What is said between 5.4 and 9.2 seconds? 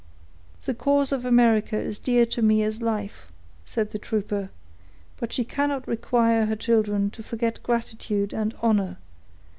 cannot require her children to forget gratitude and honor.